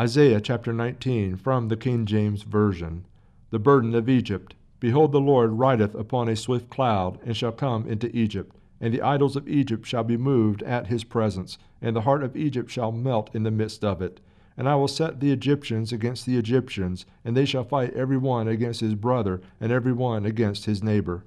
[0.00, 3.04] Isaiah chapter 19 from the King James Version.
[3.50, 4.54] The burden of Egypt.
[4.78, 8.56] Behold, the Lord rideth upon a swift cloud, and shall come into Egypt.
[8.80, 12.34] And the idols of Egypt shall be moved at his presence, and the heart of
[12.34, 14.20] Egypt shall melt in the midst of it.
[14.56, 18.48] And I will set the Egyptians against the Egyptians, and they shall fight every one
[18.48, 21.26] against his brother, and every one against his neighbor.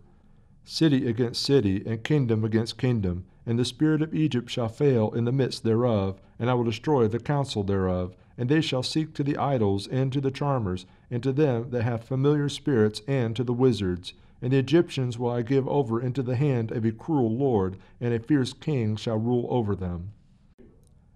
[0.64, 5.26] City against city, and kingdom against kingdom, and the spirit of Egypt shall fail in
[5.26, 8.16] the midst thereof, and I will destroy the counsel thereof.
[8.38, 11.84] And they shall seek to the idols, and to the charmers, and to them that
[11.84, 14.14] have familiar spirits, and to the wizards.
[14.42, 18.14] And the Egyptians will I give over into the hand of a cruel lord, and
[18.14, 20.12] a fierce king shall rule over them.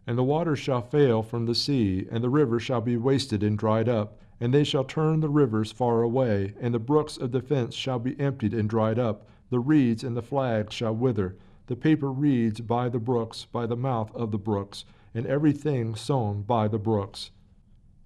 [0.05, 3.58] And the waters shall fail from the sea, and the rivers shall be wasted and
[3.58, 7.73] dried up, and they shall turn the rivers far away, and the brooks of defense
[7.75, 12.11] shall be emptied and dried up, the reeds and the flags shall wither, the paper
[12.11, 16.79] reeds by the brooks, by the mouth of the brooks, and everything sown by the
[16.79, 17.31] brooks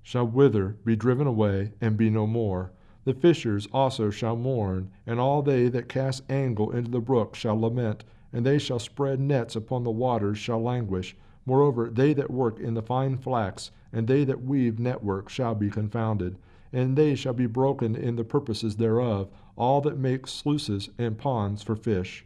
[0.04, 2.72] shall wither, be driven away, and be no more.
[3.04, 7.60] The fishers also shall mourn, and all they that cast angle into the brook shall
[7.60, 11.16] lament, and they shall spread nets upon the waters shall languish.
[11.46, 15.70] Moreover, they that work in the fine flax, and they that weave network shall be
[15.70, 16.38] confounded,
[16.74, 21.62] and they shall be broken in the purposes thereof, all that make sluices and ponds
[21.62, 22.26] for fish.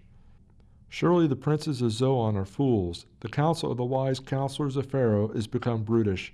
[0.98, 3.06] Surely the princes of Zoan are fools.
[3.20, 6.34] The counsel of the wise counselors of Pharaoh is become brutish.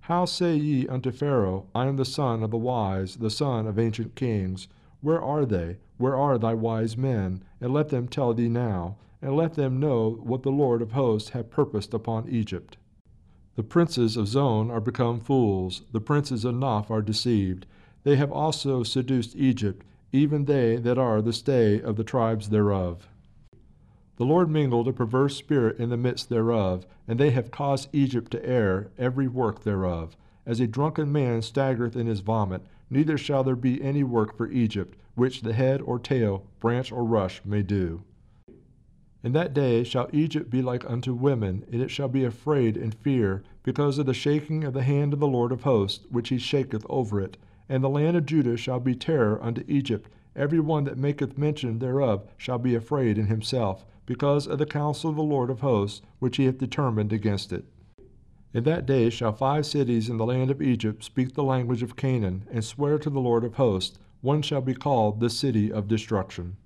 [0.00, 3.78] How say ye unto Pharaoh, I am the son of the wise, the son of
[3.78, 4.66] ancient kings?
[5.00, 5.76] Where are they?
[5.96, 7.44] Where are thy wise men?
[7.60, 11.28] And let them tell thee now, and let them know what the Lord of hosts
[11.28, 12.78] hath purposed upon Egypt.
[13.54, 17.64] The princes of Zoan are become fools, the princes of Noph are deceived.
[18.02, 23.06] They have also seduced Egypt, even they that are the stay of the tribes thereof.
[24.20, 28.30] The Lord mingled a perverse spirit in the midst thereof, and they have caused Egypt
[28.32, 30.14] to err, every work thereof.
[30.44, 34.50] As a drunken man staggereth in his vomit, neither shall there be any work for
[34.50, 38.02] Egypt, which the head or tail, branch or rush, may do.
[39.24, 42.94] In that day shall Egypt be like unto women, and it shall be afraid and
[42.94, 46.36] fear, because of the shaking of the hand of the Lord of hosts, which he
[46.36, 47.38] shaketh over it.
[47.70, 50.10] And the land of Judah shall be terror unto Egypt.
[50.36, 55.08] Every one that maketh mention thereof shall be afraid in himself, because of the counsel
[55.08, 57.64] of the Lord of hosts, which he hath determined against it.
[58.52, 61.94] In that day shall five cities in the land of Egypt speak the language of
[61.94, 65.86] Canaan, and swear to the Lord of hosts, one shall be called the city of
[65.86, 66.56] destruction.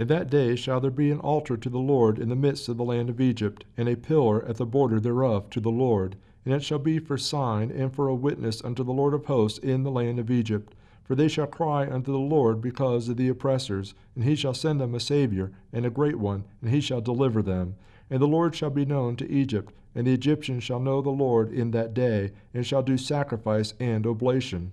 [0.00, 2.78] In that day shall there be an altar to the Lord in the midst of
[2.78, 6.52] the land of Egypt, and a pillar at the border thereof to the Lord, and
[6.52, 9.84] it shall be for sign and for a witness unto the Lord of hosts in
[9.84, 10.74] the land of Egypt.
[11.04, 14.80] For they shall cry unto the Lord because of the oppressors, and he shall send
[14.80, 17.74] them a Saviour, and a great one, and he shall deliver them.
[18.08, 21.52] And the Lord shall be known to Egypt, and the Egyptians shall know the Lord
[21.52, 24.72] in that day, and shall do sacrifice and oblation.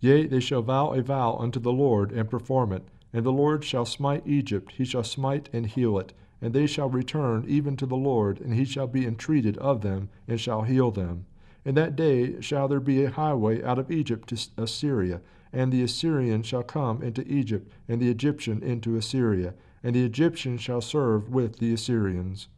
[0.00, 2.82] Yea, they shall vow a vow unto the Lord, and perform it.
[3.12, 6.12] And the Lord shall smite Egypt, he shall smite and heal it.
[6.42, 10.08] And they shall return even to the Lord, and he shall be entreated of them,
[10.26, 11.26] and shall heal them.
[11.64, 15.20] In that day shall there be a highway out of Egypt to Assyria,
[15.52, 20.56] and the Assyrian shall come into Egypt, and the Egyptian into Assyria, and the Egyptian
[20.56, 22.48] shall serve with the Assyrians.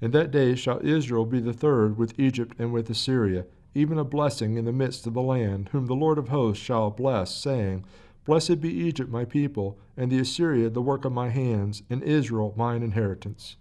[0.00, 4.04] In that day shall Israel be the third with Egypt and with Assyria, even a
[4.04, 7.84] blessing in the midst of the land, whom the Lord of hosts shall bless, saying,
[8.24, 12.54] Blessed be Egypt my people, and the Assyria the work of my hands, and Israel
[12.56, 13.56] mine inheritance.